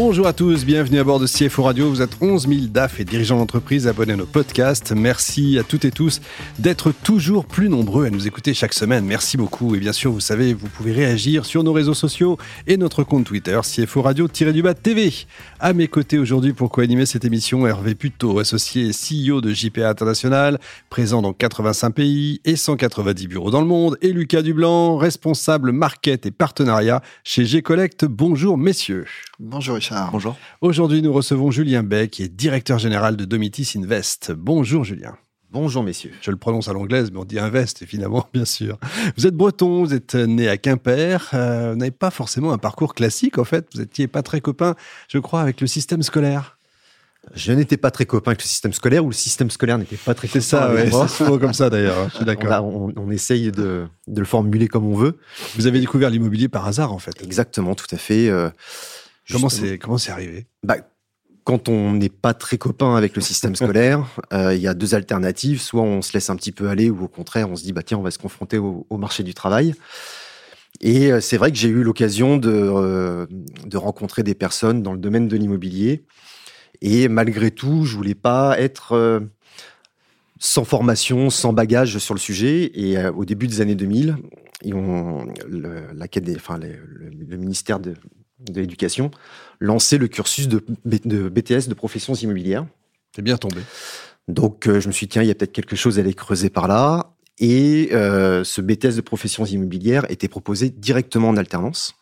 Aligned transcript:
Bonjour 0.00 0.28
à 0.28 0.32
tous, 0.32 0.64
bienvenue 0.64 1.00
à 1.00 1.02
bord 1.02 1.18
de 1.18 1.26
CFO 1.26 1.64
Radio. 1.64 1.90
Vous 1.90 2.02
êtes 2.02 2.18
11 2.20 2.46
000 2.46 2.60
DAF 2.68 3.00
et 3.00 3.04
dirigeants 3.04 3.36
d'entreprise 3.36 3.88
abonnés 3.88 4.12
à 4.12 4.16
nos 4.16 4.26
podcasts. 4.26 4.92
Merci 4.92 5.58
à 5.58 5.64
toutes 5.64 5.84
et 5.84 5.90
tous 5.90 6.20
d'être 6.60 6.92
toujours 6.92 7.46
plus 7.46 7.68
nombreux 7.68 8.06
à 8.06 8.10
nous 8.10 8.28
écouter 8.28 8.54
chaque 8.54 8.74
semaine. 8.74 9.04
Merci 9.04 9.36
beaucoup. 9.36 9.74
Et 9.74 9.80
bien 9.80 9.92
sûr, 9.92 10.12
vous 10.12 10.20
savez, 10.20 10.54
vous 10.54 10.68
pouvez 10.68 10.92
réagir 10.92 11.44
sur 11.44 11.64
nos 11.64 11.72
réseaux 11.72 11.94
sociaux 11.94 12.38
et 12.68 12.76
notre 12.76 13.02
compte 13.02 13.24
Twitter, 13.24 13.58
CFO 13.60 14.02
Radio-du-Bas 14.02 14.74
TV. 14.74 15.12
À 15.58 15.72
mes 15.72 15.88
côtés 15.88 16.18
aujourd'hui 16.18 16.52
pour 16.52 16.70
co-animer 16.70 17.04
cette 17.04 17.24
émission, 17.24 17.66
Hervé 17.66 17.96
Puto, 17.96 18.38
associé 18.38 18.92
CEO 18.92 19.40
de 19.40 19.52
JPA 19.52 19.90
International, 19.90 20.60
présent 20.90 21.22
dans 21.22 21.32
85 21.32 21.90
pays 21.90 22.40
et 22.44 22.54
190 22.54 23.26
bureaux 23.26 23.50
dans 23.50 23.60
le 23.60 23.66
monde, 23.66 23.98
et 24.00 24.12
Lucas 24.12 24.42
Dublanc, 24.42 24.96
responsable 24.96 25.72
market 25.72 26.24
et 26.24 26.30
partenariat 26.30 27.02
chez 27.24 27.44
G-Collect. 27.44 28.04
Bonjour 28.04 28.56
messieurs. 28.56 29.04
Bonjour. 29.40 29.76
Bonjour. 30.12 30.36
Aujourd'hui, 30.60 31.02
nous 31.02 31.12
recevons 31.12 31.50
Julien 31.50 31.82
Beck, 31.82 32.10
qui 32.10 32.22
est 32.22 32.28
directeur 32.28 32.78
général 32.78 33.16
de 33.16 33.24
Domitis 33.24 33.72
Invest. 33.76 34.32
Bonjour 34.32 34.84
Julien. 34.84 35.16
Bonjour 35.50 35.82
messieurs. 35.82 36.12
Je 36.20 36.30
le 36.30 36.36
prononce 36.36 36.68
à 36.68 36.74
l'anglaise, 36.74 37.10
mais 37.10 37.18
on 37.18 37.24
dit 37.24 37.38
Invest 37.38 37.80
évidemment, 37.80 38.28
bien 38.34 38.44
sûr. 38.44 38.78
Vous 39.16 39.26
êtes 39.26 39.34
breton, 39.34 39.84
vous 39.84 39.94
êtes 39.94 40.14
né 40.14 40.48
à 40.48 40.58
Quimper, 40.58 41.30
euh, 41.32 41.72
vous 41.72 41.78
n'avez 41.78 41.90
pas 41.90 42.10
forcément 42.10 42.52
un 42.52 42.58
parcours 42.58 42.94
classique 42.94 43.38
en 43.38 43.44
fait, 43.44 43.66
vous 43.72 43.80
n'étiez 43.80 44.08
pas 44.08 44.22
très 44.22 44.40
copain, 44.40 44.74
je 45.08 45.18
crois, 45.18 45.40
avec 45.40 45.60
le 45.60 45.66
système 45.66 46.02
scolaire. 46.02 46.58
Je 47.34 47.52
n'étais 47.52 47.76
pas 47.76 47.90
très 47.90 48.06
copain 48.06 48.30
avec 48.30 48.42
le 48.42 48.46
système 48.46 48.72
scolaire 48.72 49.04
ou 49.04 49.08
le 49.08 49.14
système 49.14 49.50
scolaire 49.50 49.76
n'était 49.78 49.96
pas 49.96 50.14
très 50.14 50.28
C'est 50.28 50.40
ça, 50.40 50.72
ouais, 50.72 50.90
c'est 50.90 51.08
souvent 51.08 51.38
comme 51.38 51.52
ça 51.52 51.68
d'ailleurs, 51.70 51.98
hein, 51.98 52.08
je 52.10 52.16
suis 52.16 52.24
d'accord. 52.24 52.64
On, 52.64 52.92
on, 52.96 53.10
essaye 53.10 53.50
de, 53.50 53.86
de, 54.06 54.20
le 54.20 54.26
formuler 54.26 54.68
comme 54.68 54.86
on 54.86 54.94
veut. 54.94 55.18
Vous 55.56 55.66
avez 55.66 55.80
découvert 55.80 56.10
l'immobilier 56.10 56.48
par 56.48 56.66
hasard 56.66 56.92
en 56.92 56.98
fait. 56.98 57.22
Exactement, 57.22 57.74
tout 57.74 57.86
à 57.90 57.98
fait. 57.98 58.28
Euh, 58.28 58.50
Comment 59.30 59.48
c'est 59.48 59.78
comment 59.78 59.98
c'est 59.98 60.10
arrivé? 60.10 60.46
Bah, 60.62 60.76
quand 61.44 61.68
on 61.68 61.92
n'est 61.92 62.08
pas 62.10 62.34
très 62.34 62.58
copain 62.58 62.94
avec 62.94 63.16
le 63.16 63.22
système 63.22 63.56
scolaire, 63.56 64.06
euh, 64.32 64.54
il 64.54 64.60
y 64.60 64.68
a 64.68 64.74
deux 64.74 64.94
alternatives. 64.94 65.60
Soit 65.60 65.82
on 65.82 66.02
se 66.02 66.12
laisse 66.12 66.30
un 66.30 66.36
petit 66.36 66.52
peu 66.52 66.68
aller, 66.68 66.90
ou 66.90 67.04
au 67.04 67.08
contraire, 67.08 67.50
on 67.50 67.56
se 67.56 67.62
dit 67.62 67.72
bah 67.72 67.82
tiens, 67.82 67.98
on 67.98 68.02
va 68.02 68.10
se 68.10 68.18
confronter 68.18 68.58
au, 68.58 68.86
au 68.88 68.98
marché 68.98 69.22
du 69.22 69.34
travail. 69.34 69.74
Et 70.80 71.10
euh, 71.12 71.20
c'est 71.20 71.36
vrai 71.36 71.50
que 71.50 71.56
j'ai 71.56 71.68
eu 71.68 71.82
l'occasion 71.82 72.36
de, 72.36 72.50
euh, 72.52 73.26
de 73.66 73.76
rencontrer 73.76 74.22
des 74.22 74.34
personnes 74.34 74.82
dans 74.82 74.92
le 74.92 74.98
domaine 74.98 75.28
de 75.28 75.36
l'immobilier. 75.36 76.04
Et 76.80 77.08
malgré 77.08 77.50
tout, 77.50 77.84
je 77.84 77.96
voulais 77.96 78.14
pas 78.14 78.58
être 78.60 78.92
euh, 78.92 79.20
sans 80.38 80.64
formation, 80.64 81.30
sans 81.30 81.52
bagage 81.52 81.98
sur 81.98 82.14
le 82.14 82.20
sujet. 82.20 82.70
Et 82.74 82.98
euh, 82.98 83.12
au 83.12 83.24
début 83.24 83.46
des 83.46 83.60
années 83.60 83.74
2000, 83.74 84.16
ils 84.62 84.74
ont, 84.74 85.26
le, 85.48 85.86
la, 85.94 86.06
enfin, 86.36 86.58
le, 86.58 86.76
le 87.10 87.36
ministère 87.36 87.80
de, 87.80 87.94
de 88.40 88.60
l'éducation 88.60 89.10
lancer 89.60 89.98
le 89.98 90.08
cursus 90.08 90.48
de, 90.48 90.64
de, 90.84 91.28
BTS 91.28 91.68
de 91.68 91.74
professions 91.74 92.14
immobilières. 92.14 92.66
C'est 93.14 93.22
bien 93.22 93.36
tombé. 93.36 93.60
Donc 94.28 94.68
euh, 94.68 94.80
je 94.80 94.88
me 94.88 94.92
suis 94.92 95.06
dit, 95.06 95.12
tiens, 95.12 95.22
il 95.22 95.28
y 95.28 95.30
a 95.30 95.34
peut-être 95.34 95.52
quelque 95.52 95.76
chose 95.76 95.98
à 95.98 96.02
aller 96.02 96.14
creuser 96.14 96.50
par 96.50 96.68
là. 96.68 97.12
Et 97.40 97.90
euh, 97.92 98.42
ce 98.44 98.60
BTS 98.60 98.96
de 98.96 99.00
professions 99.00 99.44
immobilières 99.44 100.10
était 100.10 100.28
proposé 100.28 100.70
directement 100.70 101.28
en 101.28 101.36
alternance. 101.36 101.94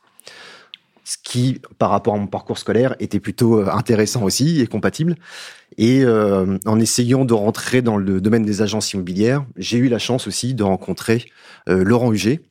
Ce 1.04 1.16
qui, 1.22 1.60
par 1.78 1.90
rapport 1.90 2.14
à 2.14 2.18
mon 2.18 2.26
parcours 2.26 2.58
scolaire, 2.58 2.96
était 2.98 3.20
plutôt 3.20 3.60
euh, 3.60 3.70
intéressant 3.70 4.24
aussi 4.24 4.60
et 4.60 4.66
compatible. 4.66 5.16
Et 5.78 6.02
euh, 6.04 6.58
en 6.64 6.80
essayant 6.80 7.24
de 7.24 7.34
rentrer 7.34 7.82
dans 7.82 7.96
le 7.96 8.20
domaine 8.20 8.44
des 8.44 8.62
agences 8.62 8.92
immobilières, 8.92 9.44
j'ai 9.56 9.78
eu 9.78 9.88
la 9.88 9.98
chance 9.98 10.26
aussi 10.26 10.54
de 10.54 10.62
rencontrer 10.62 11.26
Laurent 11.68 12.12
Huget, 12.12 12.42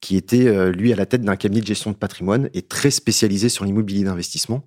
qui 0.00 0.16
était 0.16 0.46
euh, 0.46 0.70
lui 0.70 0.92
à 0.92 0.96
la 0.96 1.06
tête 1.06 1.22
d'un 1.22 1.36
cabinet 1.36 1.60
de 1.60 1.66
gestion 1.66 1.90
de 1.90 1.96
patrimoine 1.96 2.48
et 2.54 2.62
très 2.62 2.90
spécialisé 2.90 3.48
sur 3.48 3.64
l'immobilier 3.64 4.04
d'investissement. 4.04 4.64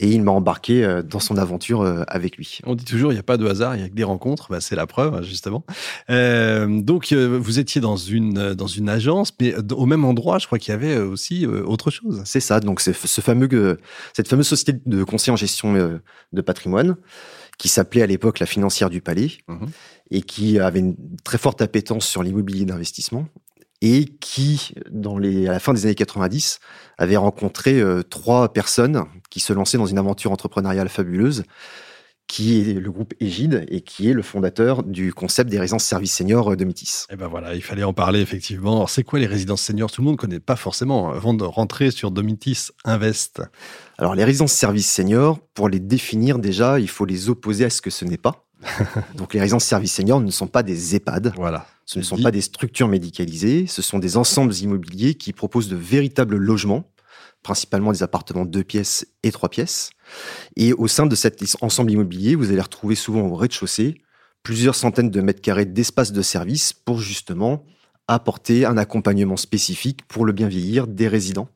Et 0.00 0.12
il 0.12 0.22
m'a 0.22 0.30
embarqué 0.30 0.84
euh, 0.84 1.02
dans 1.02 1.18
son 1.18 1.36
aventure 1.36 1.82
euh, 1.82 2.04
avec 2.06 2.36
lui. 2.36 2.60
On 2.64 2.76
dit 2.76 2.84
toujours, 2.84 3.10
il 3.10 3.16
n'y 3.16 3.20
a 3.20 3.24
pas 3.24 3.36
de 3.36 3.46
hasard, 3.46 3.74
il 3.74 3.82
y 3.82 3.84
a 3.84 3.88
que 3.88 3.94
des 3.94 4.04
rencontres. 4.04 4.48
Bah, 4.48 4.60
c'est 4.60 4.76
la 4.76 4.86
preuve, 4.86 5.22
justement. 5.24 5.64
Euh, 6.08 6.80
donc, 6.80 7.12
vous 7.12 7.58
étiez 7.58 7.80
dans 7.80 7.96
une, 7.96 8.54
dans 8.54 8.66
une 8.68 8.88
agence, 8.88 9.32
mais 9.40 9.54
au 9.72 9.86
même 9.86 10.04
endroit, 10.04 10.38
je 10.38 10.46
crois 10.46 10.58
qu'il 10.58 10.72
y 10.72 10.74
avait 10.74 10.98
aussi 10.98 11.46
autre 11.46 11.90
chose. 11.90 12.22
C'est 12.24 12.40
ça. 12.40 12.60
Donc, 12.60 12.80
c'est 12.80 12.94
ce 12.94 13.20
fameux, 13.20 13.78
cette 14.14 14.28
fameuse 14.28 14.46
société 14.46 14.80
de 14.86 15.02
conseil 15.02 15.32
en 15.32 15.36
gestion 15.36 16.00
de 16.32 16.40
patrimoine 16.40 16.96
qui 17.58 17.68
s'appelait 17.68 18.02
à 18.02 18.06
l'époque 18.06 18.38
la 18.38 18.46
financière 18.46 18.88
du 18.88 19.00
Palais 19.00 19.32
mmh. 19.48 19.66
et 20.12 20.22
qui 20.22 20.60
avait 20.60 20.78
une 20.78 20.94
très 21.24 21.38
forte 21.38 21.60
appétence 21.60 22.06
sur 22.06 22.22
l'immobilier 22.22 22.64
d'investissement 22.64 23.26
et 23.80 24.06
qui, 24.20 24.74
dans 24.90 25.18
les, 25.18 25.46
à 25.46 25.52
la 25.52 25.60
fin 25.60 25.72
des 25.72 25.86
années 25.86 25.94
90, 25.94 26.60
avait 26.98 27.16
rencontré 27.16 27.80
euh, 27.80 28.02
trois 28.02 28.52
personnes 28.52 29.04
qui 29.30 29.40
se 29.40 29.52
lançaient 29.52 29.78
dans 29.78 29.86
une 29.86 29.98
aventure 29.98 30.32
entrepreneuriale 30.32 30.88
fabuleuse, 30.88 31.44
qui 32.28 32.60
est 32.60 32.74
le 32.74 32.90
groupe 32.90 33.14
Égide 33.20 33.64
et 33.68 33.80
qui 33.80 34.10
est 34.10 34.12
le 34.12 34.22
fondateur 34.22 34.82
du 34.82 35.14
concept 35.14 35.50
des 35.50 35.58
résidences 35.58 35.84
services 35.84 36.14
seniors 36.14 36.56
de 36.56 36.64
Métis. 36.64 37.06
Et 37.10 37.16
ben 37.16 37.26
voilà, 37.26 37.54
il 37.54 37.62
fallait 37.62 37.84
en 37.84 37.94
parler 37.94 38.20
effectivement. 38.20 38.76
Alors 38.76 38.90
c'est 38.90 39.02
quoi 39.02 39.18
les 39.18 39.26
résidences 39.26 39.62
seniors? 39.62 39.90
Tout 39.90 40.02
le 40.02 40.06
monde 40.06 40.16
ne 40.16 40.20
connaît 40.20 40.40
pas 40.40 40.56
forcément 40.56 41.10
avant 41.10 41.32
de 41.32 41.44
rentrer 41.44 41.90
sur 41.90 42.10
Domitis 42.10 42.68
Invest. 42.84 43.42
Alors 43.96 44.14
les 44.14 44.24
résidences 44.24 44.52
services 44.52 44.92
seniors, 44.92 45.38
pour 45.54 45.70
les 45.70 45.80
définir 45.80 46.38
déjà, 46.38 46.78
il 46.78 46.90
faut 46.90 47.06
les 47.06 47.30
opposer 47.30 47.64
à 47.64 47.70
ce 47.70 47.80
que 47.80 47.90
ce 47.90 48.04
n'est 48.04 48.18
pas. 48.18 48.47
Donc 49.14 49.34
les 49.34 49.40
résidences 49.40 49.64
services 49.64 49.94
seniors 49.94 50.20
ne 50.20 50.30
sont 50.30 50.46
pas 50.46 50.62
des 50.62 50.96
EHPAD. 50.96 51.32
Voilà. 51.36 51.66
Ce 51.84 51.98
ne 51.98 52.04
sont 52.04 52.16
dit. 52.16 52.22
pas 52.22 52.30
des 52.30 52.40
structures 52.40 52.88
médicalisées, 52.88 53.66
ce 53.66 53.82
sont 53.82 53.98
des 53.98 54.16
ensembles 54.16 54.54
immobiliers 54.54 55.14
qui 55.14 55.32
proposent 55.32 55.68
de 55.68 55.76
véritables 55.76 56.36
logements, 56.36 56.84
principalement 57.42 57.92
des 57.92 58.02
appartements 58.02 58.44
de 58.44 58.50
deux 58.50 58.64
pièces 58.64 59.06
et 59.22 59.32
trois 59.32 59.48
pièces. 59.48 59.90
Et 60.56 60.72
au 60.72 60.86
sein 60.86 61.06
de 61.06 61.14
cet 61.14 61.42
ensemble 61.62 61.90
immobilier, 61.90 62.34
vous 62.34 62.50
allez 62.50 62.60
retrouver 62.60 62.94
souvent 62.94 63.22
au 63.22 63.34
rez-de-chaussée 63.34 64.02
plusieurs 64.42 64.74
centaines 64.74 65.10
de 65.10 65.20
mètres 65.20 65.40
carrés 65.40 65.64
d'espace 65.64 66.12
de 66.12 66.22
service 66.22 66.72
pour 66.72 67.00
justement 67.00 67.64
apporter 68.06 68.64
un 68.64 68.76
accompagnement 68.76 69.36
spécifique 69.36 70.06
pour 70.08 70.24
le 70.24 70.32
bien 70.32 70.48
vieillir 70.48 70.86
des 70.86 71.08
résidents 71.08 71.48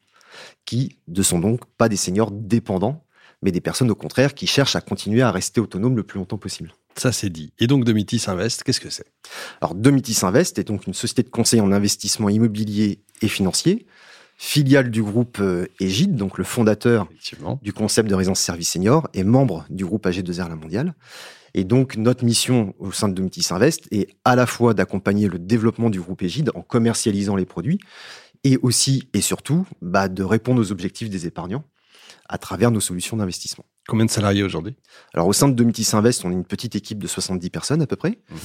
qui 0.64 0.98
ne 1.08 1.22
sont 1.22 1.38
donc 1.38 1.64
pas 1.76 1.88
des 1.88 1.96
seniors 1.96 2.30
dépendants, 2.30 3.04
mais 3.42 3.50
des 3.50 3.60
personnes 3.60 3.90
au 3.90 3.94
contraire 3.94 4.34
qui 4.34 4.46
cherchent 4.46 4.76
à 4.76 4.80
continuer 4.80 5.22
à 5.22 5.30
rester 5.30 5.60
autonomes 5.60 5.96
le 5.96 6.02
plus 6.02 6.18
longtemps 6.18 6.38
possible. 6.38 6.72
Ça, 6.96 7.12
c'est 7.12 7.30
dit. 7.30 7.52
Et 7.58 7.66
donc, 7.66 7.84
Domitis 7.84 8.22
Invest, 8.26 8.62
qu'est-ce 8.62 8.80
que 8.80 8.90
c'est? 8.90 9.06
Alors, 9.60 9.74
Domitis 9.74 10.18
Invest 10.22 10.58
est 10.58 10.64
donc 10.64 10.86
une 10.86 10.94
société 10.94 11.22
de 11.22 11.30
conseil 11.30 11.60
en 11.60 11.72
investissement 11.72 12.28
immobilier 12.28 13.00
et 13.22 13.28
financier, 13.28 13.86
filiale 14.36 14.90
du 14.90 15.02
groupe 15.02 15.40
Égide, 15.80 16.16
donc 16.16 16.38
le 16.38 16.44
fondateur 16.44 17.08
du 17.62 17.72
concept 17.72 18.08
de 18.08 18.14
résidence 18.14 18.40
service 18.40 18.70
senior 18.70 19.08
et 19.14 19.24
membre 19.24 19.64
du 19.70 19.84
groupe 19.84 20.06
AG2R 20.06 20.48
La 20.48 20.56
Mondiale. 20.56 20.94
Et 21.54 21.64
donc, 21.64 21.96
notre 21.96 22.24
mission 22.24 22.74
au 22.78 22.92
sein 22.92 23.08
de 23.08 23.14
Domitis 23.14 23.46
Invest 23.50 23.86
est 23.90 24.08
à 24.24 24.36
la 24.36 24.46
fois 24.46 24.74
d'accompagner 24.74 25.28
le 25.28 25.38
développement 25.38 25.90
du 25.90 26.00
groupe 26.00 26.22
Égide 26.22 26.50
en 26.54 26.62
commercialisant 26.62 27.36
les 27.36 27.44
produits 27.44 27.78
et 28.44 28.58
aussi 28.62 29.08
et 29.12 29.20
surtout 29.20 29.66
bah, 29.80 30.08
de 30.08 30.22
répondre 30.22 30.60
aux 30.60 30.72
objectifs 30.72 31.10
des 31.10 31.26
épargnants 31.26 31.64
à 32.28 32.38
travers 32.38 32.70
nos 32.70 32.80
solutions 32.80 33.16
d'investissement. 33.16 33.64
Combien 33.88 34.06
de 34.06 34.10
salariés 34.10 34.44
aujourd'hui? 34.44 34.76
Alors 35.12 35.26
au 35.26 35.32
sein 35.32 35.48
de 35.48 35.54
Domitis 35.54 35.88
Invest, 35.92 36.24
on 36.24 36.30
est 36.30 36.34
une 36.34 36.44
petite 36.44 36.76
équipe 36.76 37.02
de 37.02 37.08
70 37.08 37.50
personnes 37.50 37.82
à 37.82 37.86
peu 37.86 37.96
près. 37.96 38.18
Mmh. 38.30 38.36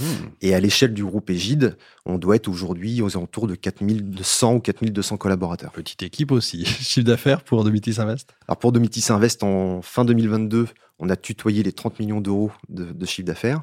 Et 0.42 0.56
à 0.56 0.60
l'échelle 0.60 0.94
du 0.94 1.06
groupe 1.06 1.30
Égide, 1.30 1.78
on 2.06 2.18
doit 2.18 2.38
être 2.38 2.48
aujourd'hui 2.48 3.02
aux 3.04 3.16
alentours 3.16 3.48
de 3.48 3.54
4200 3.54 4.56
ou 4.56 4.60
4200 4.60 5.18
collaborateurs. 5.18 5.72
Petite 5.72 6.02
équipe 6.02 6.32
aussi. 6.32 6.66
Chiffre 6.66 7.06
d'affaires 7.06 7.44
pour 7.44 7.64
Domitis 7.64 8.02
Invest? 8.02 8.34
Alors 8.48 8.58
pour 8.58 8.72
Domitis 8.72 9.06
Invest, 9.12 9.44
en 9.44 9.84
fin 9.84 10.06
2022, 10.06 10.68
on 11.00 11.10
a 11.10 11.16
tutoyé 11.16 11.62
les 11.62 11.72
30 11.72 12.00
millions 12.00 12.22
d'euros 12.22 12.52
de, 12.70 12.86
de 12.86 13.06
chiffre 13.06 13.28
d'affaires. 13.28 13.62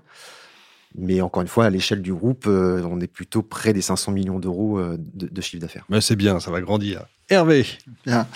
Mais 0.97 1.21
encore 1.21 1.43
une 1.43 1.49
fois, 1.49 1.65
à 1.65 1.71
l'échelle 1.71 2.03
du 2.03 2.15
groupe, 2.15 2.45
euh, 2.47 2.83
on 2.89 3.01
est 3.01 3.09
plutôt 3.09 3.43
près 3.43 3.73
des 3.73 3.81
500 3.81 4.13
millions 4.13 4.39
d'euros 4.39 4.79
euh, 4.79 4.97
de, 4.99 5.27
de, 5.27 5.41
chiffre 5.41 5.61
d'affaires. 5.61 5.85
Mais 5.89 6.01
c'est 6.01 6.15
bien, 6.15 6.39
ça 6.39 6.53
va 6.53 6.61
grandir. 6.61 7.05
Hervé. 7.31 7.67
Bien. 8.05 8.27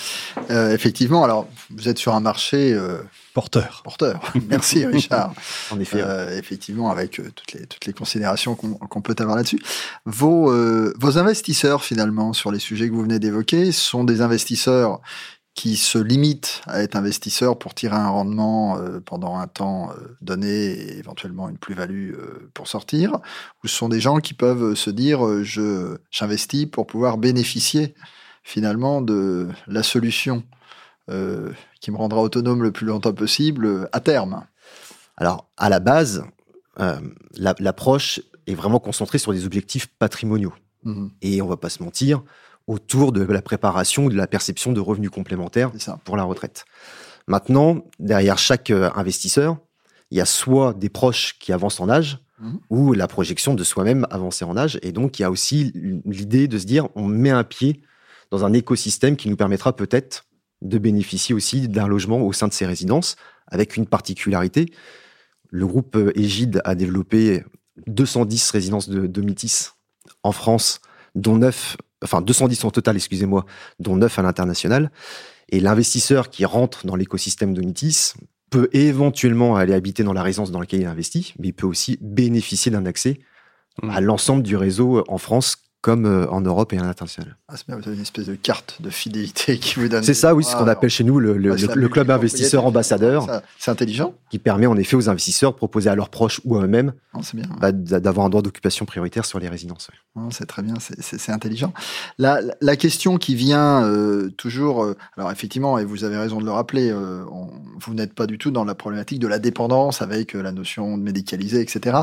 Euh, 0.51 0.73
effectivement, 0.73 1.23
alors 1.25 1.47
vous 1.71 1.89
êtes 1.89 1.99
sur 1.99 2.15
un 2.15 2.21
marché 2.21 2.73
euh, 2.73 2.99
porteur. 3.35 3.83
Porteur. 3.85 4.21
Merci 4.49 4.87
Richard. 4.87 5.35
en 5.71 5.79
effet. 5.79 6.01
Euh, 6.01 6.39
effectivement, 6.39 6.91
avec 6.91 7.21
toutes 7.35 7.53
les 7.53 7.67
toutes 7.67 7.87
les 7.87 7.93
considérations 7.93 8.55
qu'on 8.55 8.75
qu 8.75 9.01
peut 9.03 9.17
avoir 9.19 9.37
là-dessus. 9.37 9.61
Vos 10.07 10.53
vos 10.99 11.19
investisseurs 11.19 11.85
finalement 11.85 12.33
sur 12.33 12.51
les 12.51 12.59
sujets 12.59 12.89
que 12.89 12.95
vous 12.95 13.03
venez 13.03 13.19
d'évoquer 13.19 13.73
sont 13.73 14.05
des 14.05 14.21
investisseurs 14.21 15.01
qui 15.59 15.77
se 15.77 15.99
limitent 15.99 16.63
à 16.69 16.83
être 16.85 16.95
investisseurs 16.95 17.59
pour 17.59 17.75
tirer 17.75 17.97
un 17.97 18.11
rendement 18.11 18.79
euh, 18.79 19.01
pendant 19.01 19.39
un 19.39 19.49
temps 19.49 19.91
euh, 19.91 20.17
donné 20.21 20.49
et 20.49 20.99
éventuellement 20.99 21.49
une 21.49 21.59
plus-value 21.59 22.13
euh, 22.13 22.49
pour 22.55 22.69
sortir, 22.69 23.15
ou 23.65 23.67
ce 23.67 23.75
sont 23.75 23.89
des 23.89 23.99
gens 23.99 24.19
qui 24.19 24.35
peuvent 24.35 24.77
se 24.77 24.89
dire 24.89 25.43
je 25.43 25.97
j'investis 26.13 26.67
pour 26.67 26.87
pouvoir 26.87 27.19
bénéficier 27.19 27.97
finalement 28.49 29.03
de 29.03 29.49
la 29.67 29.83
solution 29.83 30.43
qui 31.81 31.91
me 31.91 31.97
rendra 31.97 32.21
autonome 32.21 32.63
le 32.63 32.71
plus 32.71 32.87
longtemps 32.87 33.15
possible 33.15 33.89
à 33.93 34.01
terme. 34.01 34.45
Alors, 35.19 35.49
à 35.57 35.69
la 35.69 35.81
base, 35.81 36.25
euh, 36.81 36.99
l'approche 37.37 38.21
est 38.47 38.55
vraiment 38.55 38.79
concentrée 38.79 39.19
sur 39.19 39.33
des 39.33 39.45
objectifs 39.45 39.89
patrimoniaux. 39.99 40.55
Mmh. 40.85 41.09
Et 41.23 41.43
on 41.43 41.47
va 41.47 41.57
pas 41.57 41.69
se 41.69 41.83
mentir, 41.83 42.23
autour 42.69 43.13
de 43.13 43.23
la 43.23 43.43
préparation 43.43 44.05
ou 44.05 44.11
de 44.11 44.17
la 44.17 44.29
perception 44.29 44.73
de 44.73 44.81
revenus 44.81 45.11
complémentaires 45.11 45.73
pour 46.05 46.17
la 46.17 46.23
retraite. 46.23 46.65
Maintenant, 47.27 47.85
derrière 47.99 48.39
chaque 48.39 48.71
euh, 48.71 48.91
investisseur, 48.95 49.59
il 50.11 50.19
y 50.19 50.21
a 50.21 50.25
soit 50.25 50.73
des 50.73 50.89
proches 50.89 51.37
qui 51.41 51.53
avancent 51.53 51.81
en 51.81 51.89
âge, 51.89 52.21
mhm. 52.41 52.61
ou 52.71 52.93
la 52.93 53.09
projection 53.09 53.55
de 53.55 53.65
soi-même 53.65 54.07
avancer 54.11 54.45
en 54.45 54.57
âge. 54.57 54.79
Et 54.83 54.93
donc, 54.93 55.19
il 55.19 55.23
y 55.23 55.25
a 55.25 55.31
aussi 55.31 55.73
l'idée 56.05 56.47
de 56.47 56.59
se 56.59 56.65
dire, 56.65 56.89
on 56.95 57.07
met 57.07 57.31
un 57.31 57.45
pied 57.45 57.83
dans 58.31 58.45
un 58.45 58.53
écosystème 58.53 59.17
qui 59.17 59.29
nous 59.29 59.37
permettra 59.37 59.75
peut-être 59.75 60.27
de 60.63 60.79
bénéficier 60.79 61.35
aussi 61.35 61.69
d'un 61.69 61.87
logement 61.87 62.21
au 62.21 62.33
sein 62.33 62.49
de 62.49 62.53
ces 62.53 62.67
résidences, 62.67 63.17
avec 63.47 63.77
une 63.77 63.87
particularité. 63.87 64.67
Le 65.51 65.67
groupe 65.67 65.97
Égide 66.15 66.61
a 66.65 66.75
développé 66.75 67.45
210 67.87 68.51
résidences 68.51 68.89
de 68.89 69.07
Domitis 69.07 69.69
en 70.23 70.33
France, 70.33 70.81
dont 71.15 71.37
9 71.37 71.77
enfin 72.03 72.21
210 72.21 72.65
en 72.65 72.71
total, 72.71 72.97
excusez-moi, 72.97 73.45
dont 73.81 73.97
9 73.97 74.19
à 74.19 74.23
l'international. 74.23 74.91
Et 75.49 75.61
l'investisseur 75.61 76.31
qui 76.31 76.45
rentre 76.45 76.87
dans 76.87 76.97
l'écosystème 76.97 77.55
de 77.55 77.63
Nitis 77.63 78.15
peut 78.51 78.69
éventuellement 78.73 79.57
aller 79.57 79.75
habiter 79.75 80.05
dans 80.05 80.13
la 80.13 80.23
résidence 80.23 80.51
dans 80.51 80.61
laquelle 80.61 80.81
il 80.81 80.87
investit, 80.87 81.35
mais 81.39 81.49
il 81.49 81.53
peut 81.53 81.67
aussi 81.67 81.99
bénéficier 82.01 82.71
d'un 82.71 82.87
accès 82.87 83.19
mmh. 83.83 83.91
à 83.91 84.01
l'ensemble 84.01 84.43
du 84.43 84.57
réseau 84.57 85.05
en 85.09 85.19
France 85.19 85.68
comme 85.89 86.05
euh, 86.05 86.29
en 86.29 86.43
Europe 86.43 86.75
et 86.75 86.79
à 86.79 86.83
l'international. 86.83 87.39
Ah, 87.49 87.55
c'est 87.57 87.67
bien, 87.67 87.79
vous 87.79 87.83
avez 87.87 87.97
une 87.97 88.03
espèce 88.03 88.27
de 88.27 88.35
carte 88.35 88.77
de 88.83 88.91
fidélité 88.91 89.57
qui 89.59 89.81
vous 89.81 89.89
donne. 89.89 90.03
C'est 90.03 90.13
ça, 90.13 90.35
oui, 90.35 90.45
ce 90.45 90.55
qu'on 90.55 90.69
appelle 90.69 90.91
chez 90.91 91.03
nous 91.03 91.19
le, 91.19 91.39
le, 91.39 91.89
club 91.89 92.11
investisseur 92.11 92.67
ambassadeur. 92.67 93.27
C'est 93.59 93.71
intelligent. 93.71 94.13
Qui 94.29 94.39
permet 94.39 94.67
en 94.67 94.77
effet 94.77 94.97
aux 94.97 95.09
investisseurs 95.09 95.53
de 95.53 95.57
proposer 95.57 95.89
à 95.89 95.95
leurs 95.95 96.11
proches 96.11 96.43
ou 96.45 96.59
à 96.59 96.65
eux-mêmes 96.65 96.93
bah, 97.59 97.73
d'avoir 97.73 98.27
un 98.27 98.29
droit 98.29 98.43
d'occupation 98.43 98.85
prioritaire 98.85 99.25
sur 99.25 99.39
les 99.39 99.49
résidences. 99.49 99.89
C'est 100.31 100.45
très 100.45 100.63
bien, 100.63 100.75
c'est 100.79 101.33
intelligent. 101.33 101.73
La, 102.19 102.41
la, 102.61 102.77
question 102.77 103.17
qui 103.17 103.35
vient 103.35 103.83
euh, 103.85 104.29
toujours, 104.37 104.85
euh, 104.85 104.97
alors 105.17 105.33
effectivement, 105.33 105.79
et 105.79 105.87
vous 105.87 106.05
avez 106.05 106.19
raison 106.19 106.39
de 106.39 106.45
le 106.45 106.51
rappeler, 106.51 106.93
vous 106.93 107.95
n'êtes 107.95 108.13
pas 108.13 108.27
du 108.27 108.37
tout 108.37 108.51
dans 108.51 108.65
la 108.65 108.75
problématique 108.75 109.21
de 109.21 109.27
la 109.27 109.39
dépendance 109.39 110.03
avec 110.03 110.35
la 110.35 110.53
notion 110.53 110.99
de 110.99 111.03
médicalisé, 111.03 111.63
etc. 111.63 111.99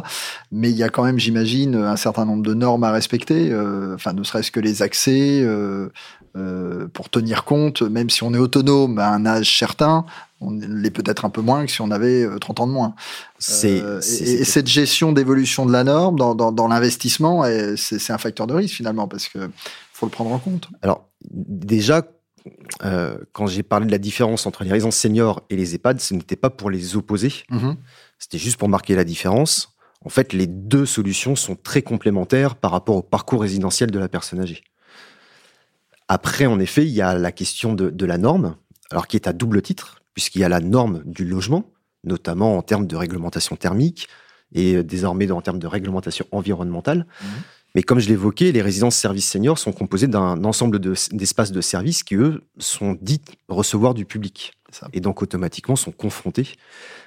Mais 0.51 0.71
il 0.71 0.75
y 0.75 0.83
a 0.83 0.89
quand 0.89 1.03
même, 1.03 1.19
j'imagine, 1.19 1.75
un 1.75 1.97
certain 1.97 2.25
nombre 2.25 2.43
de 2.43 2.53
normes 2.55 2.83
à 2.83 2.91
respecter. 2.91 3.51
Euh, 3.51 3.74
enfin 3.95 4.13
ne 4.13 4.23
serait-ce 4.23 4.51
que 4.51 4.59
les 4.59 4.81
accès 4.81 5.41
euh, 5.41 5.89
euh, 6.35 6.87
pour 6.87 7.09
tenir 7.09 7.43
compte, 7.43 7.81
même 7.81 8.09
si 8.09 8.23
on 8.23 8.33
est 8.33 8.37
autonome 8.37 8.99
à 8.99 9.09
un 9.09 9.25
âge 9.25 9.57
certain, 9.57 10.05
on 10.41 10.51
l'est 10.51 10.91
peut-être 10.91 11.25
un 11.25 11.29
peu 11.29 11.41
moins 11.41 11.65
que 11.65 11.71
si 11.71 11.81
on 11.81 11.91
avait 11.91 12.27
30 12.39 12.59
ans 12.59 12.67
de 12.67 12.71
moins. 12.71 12.95
C'est, 13.39 13.77
et, 13.77 14.43
cette 14.43 14.67
gestion 14.67 15.11
d'évolution 15.11 15.65
de 15.65 15.71
la 15.71 15.83
norme 15.83 16.17
dans, 16.17 16.35
dans, 16.35 16.67
l'investissement, 16.67 17.45
c'est, 17.77 18.11
un 18.11 18.17
facteur 18.17 18.47
de 18.47 18.53
risque 18.53 18.75
finalement, 18.75 19.07
parce 19.07 19.27
que 19.27 19.49
faut 19.93 20.05
le 20.05 20.11
prendre 20.11 20.31
en 20.31 20.39
compte. 20.39 20.67
Alors, 20.81 21.07
déjà, 21.31 22.03
quand 23.31 23.47
j'ai 23.47 23.63
parlé 23.63 23.85
de 23.85 23.91
la 23.91 23.97
différence 23.97 24.45
entre 24.45 24.63
les 24.65 24.71
résidences 24.71 24.97
seniors 24.97 25.41
et 25.49 25.55
les 25.55 25.73
EHPAD, 25.73 26.01
ce 26.01 26.13
n'était 26.13 26.35
pas 26.35 26.49
pour 26.49 26.69
les 26.69 26.97
opposer, 26.97 27.31
mm-hmm. 27.49 27.75
c'était 28.19 28.37
juste 28.37 28.57
pour 28.57 28.67
marquer 28.67 28.95
la 28.95 29.05
différence. 29.05 29.74
En 30.05 30.09
fait, 30.09 30.33
les 30.33 30.45
deux 30.45 30.85
solutions 30.85 31.35
sont 31.35 31.55
très 31.55 31.81
complémentaires 31.81 32.55
par 32.55 32.71
rapport 32.71 32.95
au 32.95 33.01
parcours 33.01 33.41
résidentiel 33.41 33.89
de 33.89 33.97
la 33.97 34.07
personne 34.07 34.39
âgée. 34.39 34.63
Après, 36.07 36.45
en 36.45 36.59
effet, 36.59 36.85
il 36.85 36.91
y 36.91 37.01
a 37.01 37.17
la 37.17 37.31
question 37.31 37.73
de, 37.73 38.05
la 38.05 38.19
norme, 38.19 38.55
alors 38.91 39.07
qui 39.07 39.17
est 39.17 39.27
à 39.27 39.33
double 39.33 39.63
titre, 39.63 40.03
puisqu'il 40.13 40.41
y 40.41 40.43
a 40.43 40.49
la 40.49 40.59
norme 40.59 41.01
du 41.05 41.25
logement, 41.25 41.71
notamment 42.03 42.55
en 42.55 42.61
termes 42.61 42.85
de 42.85 42.95
réglementation 42.95 43.55
thermique 43.55 44.07
et 44.53 44.83
désormais 44.83 45.29
en 45.31 45.41
termes 45.41 45.57
de 45.57 45.65
réglementation 45.65 46.27
environnementale. 46.31 46.99
Mmh. 46.99 47.25
Mais 47.73 47.81
comme 47.81 47.99
je 47.99 48.07
l'évoquais, 48.07 48.51
les 48.51 48.61
résidences 48.61 48.95
services 48.95 49.27
seniors 49.27 49.57
sont 49.57 49.73
composées 49.73 50.07
d'un 50.07 50.43
ensemble 50.43 50.79
d'espaces 50.79 51.51
de, 51.51 51.61
services 51.61 52.03
qui, 52.03 52.15
eux, 52.15 52.43
sont 52.59 52.95
dits 53.01 53.21
recevoir 53.49 53.95
du 53.95 54.05
public. 54.05 54.53
Et 54.93 55.01
donc, 55.01 55.23
automatiquement, 55.23 55.75
sont 55.75 55.91
confrontés 55.91 56.53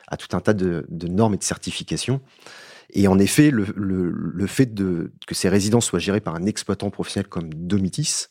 à 0.08 0.16
tout 0.16 0.36
un 0.36 0.40
tas 0.40 0.52
de, 0.52 0.84
de 0.88 1.06
normes 1.06 1.34
et 1.34 1.38
de 1.38 1.44
certifications 1.44 2.20
et 2.90 3.06
en 3.06 3.18
effet, 3.18 3.50
le, 3.50 3.66
le, 3.76 4.46
fait 4.46 4.72
de, 4.72 5.12
que 5.26 5.34
ces 5.34 5.48
résidences 5.48 5.86
soient 5.86 5.98
gérées 5.98 6.20
par 6.20 6.34
un 6.34 6.46
exploitant 6.46 6.90
professionnel 6.90 7.28
comme 7.28 7.52
Domitis 7.52 8.26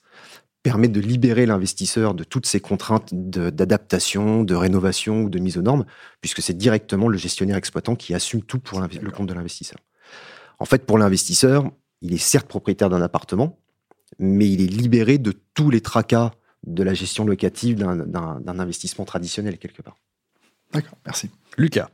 permet 0.63 0.88
de 0.88 1.00
libérer 1.00 1.45
l'investisseur 1.45 2.13
de 2.13 2.24
toutes 2.24 2.45
ces 2.45 2.59
contraintes 2.59 3.13
d'adaptation, 3.13 4.44
de, 4.44 4.56
rénovation 4.56 5.21
ou 5.21 5.30
de 5.30 5.39
mise 5.39 5.57
aux 5.57 5.62
normes, 5.62 5.86
puisque 6.19 6.42
c'est 6.42 6.57
directement 6.57 7.07
le 7.07 7.18
gestionnaire 7.18 7.56
exploitant 7.56 7.95
qui 7.95 8.13
assume 8.13 8.42
tout 8.42 8.59
pour 8.59 8.81
le 8.81 9.12
compte 9.12 9.27
de 9.27 9.33
l'investisseur. 9.33 9.80
En 10.59 10.65
fait, 10.65 10.86
pour 10.86 10.98
l'investisseur, 10.98 11.71
il 12.01 12.13
est 12.13 12.18
certes 12.18 12.48
propriétaire 12.48 12.89
d'un 12.89 13.01
appartement, 13.01 13.59
mais 14.19 14.50
il 14.50 14.62
est 14.62 14.68
libéré 14.68 15.19
de 15.19 15.33
tous 15.54 15.69
les 15.69 15.81
tracas 15.81 16.31
de 16.65 16.83
la 16.83 16.94
gestion 16.94 17.25
locative 17.25 17.77
d'un 17.77 18.59
investissement 18.59 19.06
traditionnel 19.06 19.57
quelque 19.59 19.83
part. 19.83 19.95
D'accord, 20.74 20.98
merci. 21.06 21.30
Lucas. 21.57 21.89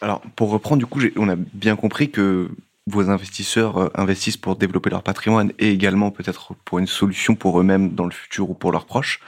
Alors, 0.00 0.20
pour 0.36 0.50
reprendre, 0.50 0.78
du 0.78 0.86
coup, 0.86 1.00
on 1.16 1.28
a 1.28 1.36
bien 1.36 1.76
compris 1.76 2.10
que 2.10 2.50
vos 2.88 3.10
investisseurs 3.10 3.78
euh, 3.78 3.88
investissent 3.94 4.36
pour 4.36 4.56
développer 4.56 4.90
leur 4.90 5.02
patrimoine 5.02 5.52
et 5.58 5.70
également 5.70 6.10
peut-être 6.10 6.54
pour 6.64 6.78
une 6.78 6.86
solution 6.86 7.34
pour 7.34 7.60
eux-mêmes 7.60 7.94
dans 7.94 8.06
le 8.06 8.12
futur 8.12 8.50
ou 8.50 8.54
pour 8.54 8.72
leurs 8.72 8.86
proches. 8.86 9.20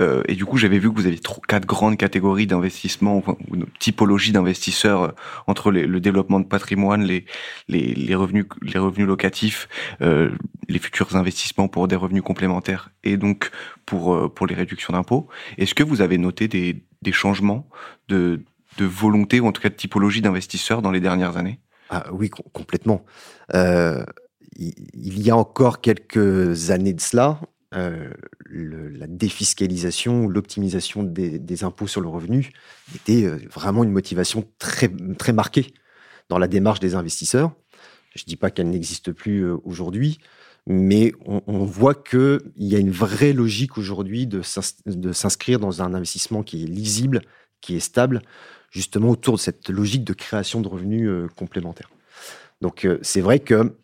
Euh, 0.00 0.22
et 0.28 0.34
du 0.34 0.46
coup, 0.46 0.56
j'avais 0.56 0.78
vu 0.78 0.90
que 0.90 0.96
vous 0.96 1.06
aviez 1.06 1.20
quatre 1.46 1.66
grandes 1.66 1.98
catégories 1.98 2.46
d'investissement 2.46 3.18
ou 3.18 3.54
une 3.54 3.66
typologie 3.78 4.32
d'investisseurs 4.32 5.02
euh, 5.02 5.08
entre 5.46 5.70
le 5.70 6.00
développement 6.00 6.40
de 6.40 6.46
patrimoine, 6.46 7.02
les, 7.02 7.26
les, 7.68 8.14
revenus, 8.14 8.46
les 8.62 8.78
revenus 8.78 9.06
locatifs, 9.06 9.68
les 10.00 10.78
futurs 10.78 11.16
investissements 11.16 11.68
pour 11.68 11.86
des 11.86 11.96
revenus 11.96 12.22
complémentaires 12.22 12.90
et 13.04 13.18
donc 13.18 13.50
pour 13.84 14.32
pour 14.32 14.46
les 14.46 14.54
réductions 14.54 14.94
d'impôts. 14.94 15.28
Est-ce 15.58 15.74
que 15.74 15.82
vous 15.82 16.00
avez 16.00 16.16
noté 16.16 16.48
des, 16.48 16.82
des 17.02 17.12
changements 17.12 17.68
de 18.08 18.42
de 18.80 18.86
volonté 18.86 19.40
ou 19.40 19.46
en 19.46 19.52
tout 19.52 19.60
cas 19.60 19.68
de 19.68 19.74
typologie 19.74 20.22
d'investisseurs 20.22 20.80
dans 20.80 20.90
les 20.90 21.00
dernières 21.00 21.36
années? 21.36 21.60
Ah, 21.90 22.06
Oui, 22.12 22.30
complètement. 22.30 23.04
Euh, 23.54 24.04
il 24.56 25.22
y 25.22 25.30
a 25.30 25.36
encore 25.36 25.80
quelques 25.80 26.70
années 26.70 26.92
de 26.92 27.00
cela, 27.00 27.40
euh, 27.74 28.10
la 28.50 29.06
défiscalisation, 29.06 30.28
l'optimisation 30.28 31.02
des, 31.02 31.64
impôts 31.64 31.86
sur 31.86 32.00
le 32.00 32.08
revenu 32.08 32.50
était 32.94 33.24
euh, 33.24 33.38
vraiment 33.50 33.84
une 33.84 33.92
motivation 33.92 34.44
très, 34.58 34.90
très 35.18 35.32
marquée 35.32 35.72
dans 36.28 36.38
la 36.38 36.48
démarche 36.48 36.80
des 36.80 36.94
investisseurs. 36.94 37.52
Je 38.14 38.22
ne 38.24 38.26
dis 38.26 38.36
pas 38.36 38.50
qu'elle 38.50 38.70
n'existe 38.70 39.12
plus 39.12 39.48
aujourd'hui, 39.64 40.18
mais 40.66 41.12
on, 41.26 41.42
on 41.46 41.64
voit 41.64 41.94
qu'il 41.94 42.40
y 42.56 42.74
a 42.74 42.78
une 42.78 42.90
vraie 42.90 43.32
logique 43.32 43.78
aujourd'hui 43.78 44.26
de 44.26 44.42
s'inscrire 44.42 45.60
dans 45.60 45.80
un 45.82 45.94
investissement 45.94 46.42
qui 46.42 46.64
est 46.64 46.66
lisible, 46.66 47.22
qui 47.60 47.76
est 47.76 47.80
stable, 47.80 48.22
justement 48.70 49.10
autour 49.10 49.34
de 49.34 49.40
cette 49.40 49.68
logique 49.68 50.04
de 50.04 50.12
création 50.12 50.60
de 50.60 50.68
revenus 50.68 51.08
euh, 51.08 51.28
complémentaires. 51.36 51.90
Donc 52.60 52.84
euh, 52.84 52.98
c'est 53.02 53.20
vrai 53.20 53.40
que 53.40 53.74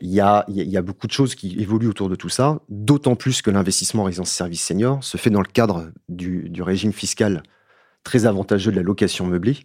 il 0.00 0.12
y, 0.12 0.20
a, 0.20 0.44
beaucoup 0.82 1.06
de 1.06 1.12
choses 1.12 1.34
qui 1.34 1.58
évoluent 1.58 1.88
autour 1.88 2.10
de 2.10 2.14
tout 2.14 2.28
ça, 2.28 2.60
d'autant 2.68 3.16
plus 3.16 3.40
que 3.40 3.50
l'investissement 3.50 4.02
en 4.02 4.06
résidence 4.06 4.30
service 4.30 4.62
senior 4.62 5.02
se 5.02 5.16
fait 5.16 5.30
dans 5.30 5.40
le 5.40 5.46
cadre 5.46 5.90
du, 6.08 6.50
du, 6.50 6.62
régime 6.62 6.92
fiscal 6.92 7.42
très 8.04 8.26
avantageux 8.26 8.72
de 8.72 8.76
la 8.76 8.82
location 8.82 9.26
meublée, 9.26 9.58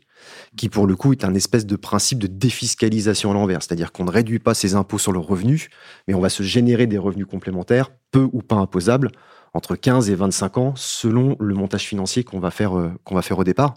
qui 0.56 0.70
pour 0.70 0.88
le 0.88 0.96
coup 0.96 1.12
est 1.12 1.26
un 1.26 1.34
espèce 1.34 1.66
de 1.66 1.76
principe 1.76 2.20
de 2.20 2.28
défiscalisation 2.28 3.32
à 3.32 3.34
l'envers, 3.34 3.62
c'est-à-dire 3.62 3.92
qu'on 3.92 4.06
ne 4.06 4.12
réduit 4.12 4.40
pas 4.40 4.54
ses 4.54 4.76
impôts 4.76 5.00
sur 5.00 5.12
le 5.12 5.20
revenu, 5.20 5.70
mais 6.08 6.14
on 6.14 6.22
va 6.22 6.30
se 6.30 6.44
générer 6.44 6.88
des 6.88 6.98
revenus 6.98 7.28
complémentaires, 7.28 7.92
peu 8.12 8.28
ou 8.32 8.42
pas 8.42 8.56
imposables, 8.56 9.12
entre 9.56 9.76
15 9.78 10.10
et 10.10 10.16
25 10.16 10.58
ans, 10.58 10.74
selon 10.76 11.38
le 11.40 11.56
montage 11.56 11.86
financier 11.86 12.26
qu'on 12.26 12.40
va 12.40 12.52
faire, 12.52 12.78
euh, 12.78 12.92
qu'on 13.06 13.16
va 13.16 13.22
faire 13.22 13.40
au 13.40 13.46
départ. 13.46 13.74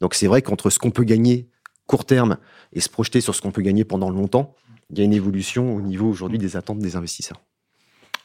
Donc 0.00 0.14
c'est 0.14 0.28
vrai 0.28 0.42
qu'entre 0.42 0.70
ce 0.70 0.78
qu'on 0.78 0.92
peut 0.92 1.04
gagner 1.04 1.48
court 1.86 2.04
terme 2.04 2.38
et 2.72 2.80
se 2.80 2.88
projeter 2.88 3.20
sur 3.20 3.34
ce 3.34 3.42
qu'on 3.42 3.50
peut 3.50 3.62
gagner 3.62 3.84
pendant 3.84 4.10
longtemps, 4.10 4.54
il 4.90 4.98
y 4.98 5.00
a 5.00 5.04
une 5.04 5.12
évolution 5.12 5.74
au 5.74 5.80
niveau 5.80 6.08
aujourd'hui 6.08 6.38
des 6.38 6.56
attentes 6.56 6.78
des 6.78 6.94
investisseurs. 6.94 7.42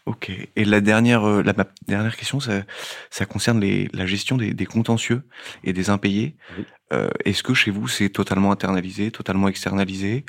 Ok. 0.05 0.31
Et 0.55 0.65
la 0.65 0.81
dernière, 0.81 1.23
euh, 1.23 1.41
la, 1.41 1.53
dernière 1.87 2.15
question, 2.15 2.39
ça, 2.39 2.63
ça 3.09 3.25
concerne 3.25 3.59
les, 3.59 3.89
la 3.93 4.05
gestion 4.05 4.37
des, 4.37 4.53
des, 4.53 4.65
contentieux 4.65 5.23
et 5.63 5.73
des 5.73 5.89
impayés. 5.89 6.35
Euh, 6.91 7.09
est-ce 7.25 7.41
que 7.41 7.53
chez 7.53 7.71
vous 7.71 7.87
c'est 7.87 8.09
totalement 8.09 8.51
internalisé, 8.51 9.09
totalement 9.11 9.47
externalisé? 9.47 10.25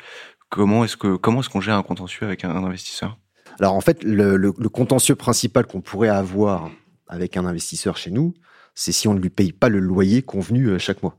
Comment 0.49 0.83
est-ce 0.83 0.97
que 0.97 1.15
comment 1.17 1.41
est-ce 1.41 1.49
qu'on 1.49 1.61
gère 1.61 1.75
un 1.75 1.83
contentieux 1.83 2.25
avec 2.25 2.45
un, 2.45 2.55
investisseur? 2.55 3.19
Alors 3.59 3.73
en 3.73 3.81
fait, 3.81 4.03
le, 4.03 4.37
le, 4.37 4.53
le 4.57 4.69
contentieux 4.69 5.15
principal 5.15 5.65
qu'on 5.65 5.81
pourrait 5.81 6.09
avoir 6.09 6.69
avec 7.07 7.37
un 7.37 7.45
investisseur 7.45 7.97
chez 7.97 8.11
nous, 8.11 8.33
c'est 8.73 8.91
si 8.91 9.07
on 9.07 9.13
ne 9.13 9.19
lui 9.19 9.29
paye 9.29 9.53
pas 9.53 9.69
le 9.69 9.79
loyer 9.79 10.21
convenu 10.21 10.67
euh, 10.67 10.79
chaque 10.79 11.01
mois. 11.03 11.15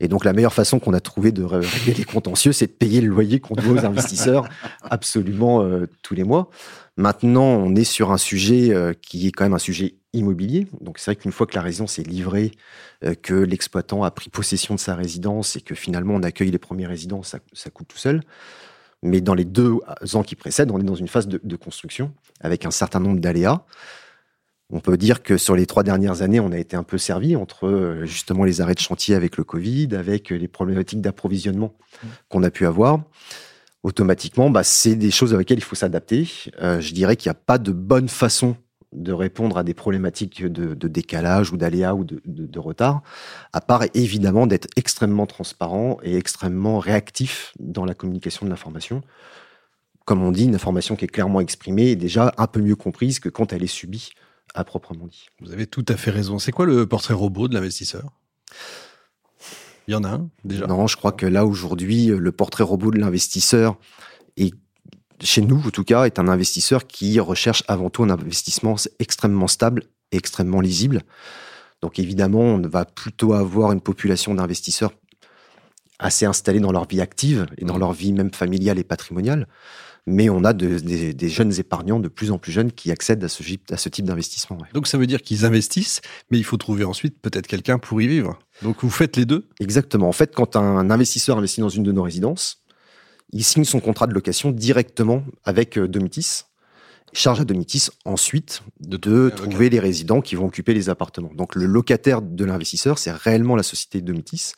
Et 0.00 0.08
donc 0.08 0.24
la 0.24 0.32
meilleure 0.32 0.52
façon 0.52 0.78
qu'on 0.78 0.94
a 0.94 1.00
trouvé 1.00 1.32
de 1.32 1.42
régler 1.42 1.94
les 1.94 2.04
contentieux, 2.04 2.52
c'est 2.52 2.66
de 2.66 2.72
payer 2.72 3.00
le 3.00 3.08
loyer 3.08 3.40
qu'on 3.40 3.54
doit 3.54 3.82
aux 3.82 3.84
investisseurs 3.84 4.48
absolument 4.82 5.62
euh, 5.62 5.86
tous 6.02 6.14
les 6.14 6.24
mois. 6.24 6.50
Maintenant, 6.96 7.44
on 7.44 7.74
est 7.74 7.84
sur 7.84 8.12
un 8.12 8.18
sujet 8.18 8.72
euh, 8.72 8.92
qui 8.92 9.26
est 9.26 9.32
quand 9.32 9.44
même 9.44 9.54
un 9.54 9.58
sujet 9.58 9.96
immobilier. 10.12 10.68
Donc 10.80 10.98
c'est 10.98 11.12
vrai 11.12 11.16
qu'une 11.16 11.32
fois 11.32 11.46
que 11.46 11.54
la 11.56 11.62
résidence 11.62 11.98
est 11.98 12.06
livrée, 12.06 12.52
euh, 13.04 13.14
que 13.14 13.34
l'exploitant 13.34 14.04
a 14.04 14.10
pris 14.10 14.30
possession 14.30 14.74
de 14.74 14.80
sa 14.80 14.94
résidence 14.94 15.56
et 15.56 15.60
que 15.60 15.74
finalement 15.74 16.14
on 16.14 16.22
accueille 16.22 16.50
les 16.50 16.58
premiers 16.58 16.86
résidents, 16.86 17.22
ça, 17.22 17.40
ça 17.52 17.70
coûte 17.70 17.88
tout 17.88 17.98
seul. 17.98 18.22
Mais 19.02 19.20
dans 19.20 19.34
les 19.34 19.44
deux 19.44 19.78
ans 20.14 20.22
qui 20.22 20.34
précèdent, 20.34 20.70
on 20.70 20.80
est 20.80 20.84
dans 20.84 20.94
une 20.94 21.08
phase 21.08 21.28
de, 21.28 21.40
de 21.42 21.56
construction 21.56 22.12
avec 22.40 22.66
un 22.66 22.70
certain 22.70 23.00
nombre 23.00 23.20
d'aléas. 23.20 23.64
On 24.70 24.80
peut 24.80 24.98
dire 24.98 25.22
que 25.22 25.38
sur 25.38 25.56
les 25.56 25.66
trois 25.66 25.82
dernières 25.82 26.20
années, 26.20 26.40
on 26.40 26.52
a 26.52 26.58
été 26.58 26.76
un 26.76 26.82
peu 26.82 26.98
servi 26.98 27.36
entre 27.36 27.66
euh, 27.66 28.04
justement 28.04 28.44
les 28.44 28.60
arrêts 28.60 28.74
de 28.74 28.80
chantier 28.80 29.14
avec 29.14 29.36
le 29.38 29.44
Covid, 29.44 29.88
avec 29.92 30.28
les 30.28 30.48
problématiques 30.48 31.00
d'approvisionnement 31.00 31.74
mmh. 31.78 32.06
qu'on 32.28 32.42
a 32.42 32.50
pu 32.50 32.66
avoir. 32.66 33.00
Automatiquement, 33.82 34.50
bah, 34.50 34.64
c'est 34.64 34.96
des 34.96 35.10
choses 35.10 35.32
avec 35.32 35.48
lesquelles 35.48 35.62
il 35.62 35.66
faut 35.66 35.76
s'adapter. 35.76 36.28
Euh, 36.60 36.80
je 36.80 36.92
dirais 36.92 37.16
qu'il 37.16 37.30
n'y 37.30 37.36
a 37.36 37.40
pas 37.40 37.58
de 37.58 37.72
bonne 37.72 38.08
façon 38.08 38.56
de 38.92 39.12
répondre 39.12 39.58
à 39.58 39.64
des 39.64 39.74
problématiques 39.74 40.44
de, 40.44 40.74
de 40.74 40.88
décalage 40.88 41.52
ou 41.52 41.56
d'aléas 41.56 41.94
ou 41.94 42.04
de, 42.04 42.22
de, 42.24 42.46
de, 42.46 42.58
retard, 42.58 43.02
à 43.52 43.60
part 43.60 43.84
évidemment 43.94 44.46
d'être 44.46 44.68
extrêmement 44.76 45.26
transparent 45.26 45.98
et 46.02 46.16
extrêmement 46.16 46.78
réactif 46.78 47.52
dans 47.58 47.84
la 47.84 47.94
communication 47.94 48.46
de 48.46 48.50
l'information. 48.50 49.02
Comme 50.06 50.22
on 50.22 50.32
dit, 50.32 50.44
une 50.44 50.54
information 50.54 50.96
qui 50.96 51.04
est 51.04 51.08
clairement 51.08 51.40
exprimée 51.40 51.90
est 51.90 51.96
déjà 51.96 52.32
un 52.38 52.46
peu 52.46 52.60
mieux 52.60 52.76
comprise 52.76 53.18
que 53.20 53.28
quand 53.28 53.52
elle 53.52 53.62
est 53.62 53.66
subie 53.66 54.10
à 54.54 54.64
proprement 54.64 55.06
dit. 55.06 55.26
Vous 55.40 55.52
avez 55.52 55.66
tout 55.66 55.84
à 55.88 55.96
fait 55.96 56.10
raison. 56.10 56.38
C'est 56.38 56.52
quoi 56.52 56.64
le 56.64 56.86
portrait 56.86 57.12
robot 57.12 57.48
de 57.48 57.54
l'investisseur? 57.54 58.10
Il 59.86 59.92
y 59.92 59.94
en 59.94 60.04
a 60.04 60.08
un 60.08 60.30
déjà? 60.44 60.66
Non, 60.66 60.86
je 60.86 60.96
crois 60.96 61.12
que 61.12 61.26
là 61.26 61.44
aujourd'hui, 61.44 62.06
le 62.06 62.32
portrait 62.32 62.64
robot 62.64 62.90
de 62.90 62.98
l'investisseur 62.98 63.78
est 64.38 64.54
chez 65.22 65.42
nous, 65.42 65.62
en 65.66 65.70
tout 65.70 65.84
cas, 65.84 66.04
est 66.04 66.18
un 66.18 66.28
investisseur 66.28 66.86
qui 66.86 67.18
recherche 67.20 67.62
avant 67.68 67.90
tout 67.90 68.02
un 68.02 68.10
investissement 68.10 68.76
extrêmement 68.98 69.48
stable 69.48 69.84
et 70.12 70.16
extrêmement 70.16 70.60
lisible. 70.60 71.02
Donc 71.82 71.98
évidemment, 71.98 72.40
on 72.40 72.60
va 72.60 72.84
plutôt 72.84 73.34
avoir 73.34 73.72
une 73.72 73.80
population 73.80 74.34
d'investisseurs 74.34 74.92
assez 75.98 76.26
installés 76.26 76.60
dans 76.60 76.72
leur 76.72 76.86
vie 76.86 77.00
active 77.00 77.46
et 77.56 77.64
dans 77.64 77.78
leur 77.78 77.92
vie 77.92 78.12
même 78.12 78.32
familiale 78.32 78.78
et 78.78 78.84
patrimoniale 78.84 79.46
mais 80.08 80.30
on 80.30 80.42
a 80.44 80.52
de, 80.52 80.78
des, 80.78 81.12
des, 81.12 81.28
jeunes 81.28 81.52
épargnants 81.58 82.00
de 82.00 82.08
plus 82.08 82.30
en 82.30 82.38
plus 82.38 82.50
jeunes 82.50 82.72
qui 82.72 82.90
accèdent 82.90 83.22
à 83.22 83.28
ce, 83.28 83.42
à 83.70 83.76
ce 83.76 83.88
type 83.88 84.06
d'investissement. 84.06 84.56
Ouais. 84.56 84.68
Donc 84.72 84.86
ça 84.86 84.98
veut 84.98 85.06
dire 85.06 85.22
qu'ils 85.22 85.44
investissent, 85.44 86.00
mais 86.30 86.38
il 86.38 86.44
faut 86.44 86.56
trouver 86.56 86.84
ensuite 86.84 87.20
peut-être 87.20 87.46
quelqu'un 87.46 87.78
pour 87.78 88.00
y 88.00 88.08
vivre. 88.08 88.38
Donc 88.62 88.78
vous 88.82 88.90
faites 88.90 89.16
les 89.16 89.26
deux? 89.26 89.46
Exactement. 89.60 90.08
En 90.08 90.12
fait, 90.12 90.34
quand 90.34 90.56
un 90.56 90.90
investisseur 90.90 91.38
investit 91.38 91.60
dans 91.60 91.68
une 91.68 91.82
de 91.82 91.92
nos 91.92 92.02
résidences, 92.02 92.62
il 93.32 93.44
signe 93.44 93.64
son 93.64 93.80
contrat 93.80 94.06
de 94.06 94.14
location 94.14 94.50
directement 94.50 95.24
avec 95.44 95.78
Domitis, 95.78 96.44
charge 97.12 97.40
à 97.40 97.44
Domitis 97.44 97.88
ensuite 98.04 98.62
de, 98.80 98.96
de 98.96 99.30
trouver 99.30 99.66
okay. 99.66 99.70
les 99.70 99.80
résidents 99.80 100.20
qui 100.20 100.34
vont 100.34 100.46
occuper 100.46 100.74
les 100.74 100.88
appartements. 100.88 101.32
Donc 101.34 101.54
le 101.54 101.66
locataire 101.66 102.22
de 102.22 102.44
l'investisseur, 102.44 102.98
c'est 102.98 103.12
réellement 103.12 103.56
la 103.56 103.62
société 103.62 104.00
Domitis. 104.00 104.52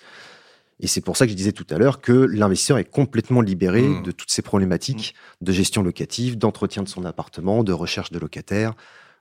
Et 0.81 0.87
c'est 0.87 1.03
pour 1.03 1.17
ça 1.17 1.27
que 1.27 1.33
je 1.33 1.37
disais 1.37 1.53
tout 1.53 1.67
à 1.71 1.79
l'heure 1.79 2.01
que 2.01 2.13
l'investisseur 2.13 2.79
est 2.79 2.85
complètement 2.85 3.43
libéré 3.43 3.83
mmh. 3.83 4.03
de 4.03 4.11
toutes 4.13 4.31
ces 4.31 4.43
problématiques 4.43 5.15
mmh. 5.41 5.45
de 5.45 5.53
gestion 5.53 5.83
locative, 5.83 6.39
d'entretien 6.39 6.83
de 6.83 6.89
son 6.89 7.05
appartement, 7.05 7.63
de 7.63 7.73
recherche 7.73 8.11
de 8.11 8.19
locataires, 8.19 8.75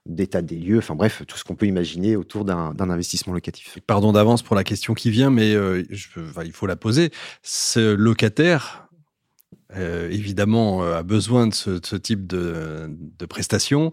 d'état 0.06 0.40
des 0.40 0.56
lieux, 0.56 0.78
enfin 0.78 0.94
bref, 0.94 1.22
tout 1.28 1.36
ce 1.36 1.44
qu'on 1.44 1.54
peut 1.54 1.66
imaginer 1.66 2.16
autour 2.16 2.46
d'un 2.46 2.74
investissement 2.78 3.34
locatif. 3.34 3.78
Pardon 3.86 4.12
d'avance 4.12 4.42
pour 4.42 4.56
la 4.56 4.64
question 4.64 4.94
qui 4.94 5.10
vient, 5.10 5.28
mais 5.28 5.54
euh, 5.54 5.84
je, 5.90 6.08
enfin, 6.18 6.44
il 6.44 6.52
faut 6.52 6.66
la 6.66 6.76
poser. 6.76 7.10
Ce 7.42 7.94
locataire, 7.94 8.88
euh, 9.76 10.10
évidemment, 10.10 10.82
euh, 10.82 10.98
a 10.98 11.02
besoin 11.02 11.46
de 11.46 11.54
ce, 11.54 11.70
de 11.70 11.86
ce 11.86 11.96
type 11.96 12.26
de, 12.26 12.88
de 12.90 13.26
prestations. 13.26 13.92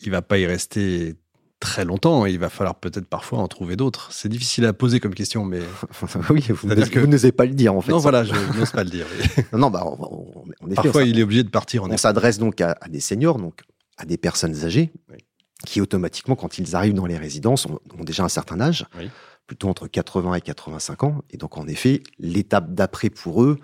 Il 0.00 0.10
va 0.10 0.22
pas 0.22 0.38
y 0.38 0.46
rester 0.46 1.16
très 1.62 1.84
longtemps. 1.84 2.26
Et 2.26 2.32
il 2.32 2.38
va 2.38 2.50
falloir 2.50 2.74
peut-être 2.74 3.06
parfois 3.06 3.38
en 3.38 3.48
trouver 3.48 3.76
d'autres. 3.76 4.10
C'est 4.12 4.28
difficile 4.28 4.66
à 4.66 4.72
poser 4.72 5.00
comme 5.00 5.14
question, 5.14 5.44
mais 5.44 5.60
oui, 6.30 6.44
vous, 6.50 6.68
que... 6.68 7.06
n'osez 7.06 7.32
pas 7.32 7.46
le 7.46 7.54
dire 7.54 7.74
en 7.74 7.80
fait. 7.80 7.92
Non, 7.92 7.98
voilà, 7.98 8.24
je 8.24 8.34
n'ose 8.58 8.70
pas 8.72 8.84
le 8.84 8.90
dire. 8.90 9.06
Non, 9.52 9.70
bah, 9.70 9.84
on, 9.86 10.44
on, 10.60 10.74
parfois 10.74 11.04
il 11.04 11.18
est 11.18 11.22
obligé 11.22 11.44
de 11.44 11.50
partir. 11.50 11.84
On 11.84 11.96
s'adresse 11.96 12.38
donc 12.38 12.60
à, 12.60 12.76
à, 12.80 12.88
des 12.88 13.00
seniors, 13.00 13.38
donc 13.38 13.62
à 13.96 14.04
des 14.04 14.16
personnes 14.16 14.64
âgées, 14.64 14.90
oui. 15.10 15.18
qui 15.64 15.80
automatiquement, 15.80 16.34
quand 16.34 16.58
ils 16.58 16.74
arrivent 16.74 16.94
dans 16.94 17.06
les 17.06 17.16
résidences, 17.16 17.66
ont, 17.66 17.78
ont 17.96 18.04
déjà 18.04 18.24
un 18.24 18.28
certain 18.28 18.60
âge, 18.60 18.86
oui. 18.98 19.08
plutôt 19.46 19.68
entre 19.68 19.86
80 19.86 20.34
et 20.34 20.40
85 20.40 21.04
ans. 21.04 21.22
Et 21.30 21.36
donc 21.36 21.56
en 21.56 21.68
effet, 21.68 22.02
l'étape 22.18 22.74
d'après 22.74 23.08
pour 23.08 23.44
eux 23.44 23.58